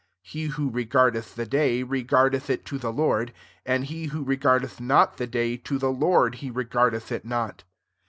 [0.23, 3.31] 6 {He who regardeth the day, re gardeth it to the Lord;
[3.67, 7.63] and he who regardeth not the day to the Lord he regardeth it not.